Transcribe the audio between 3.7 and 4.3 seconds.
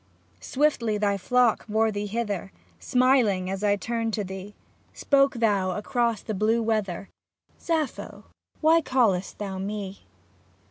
turned I to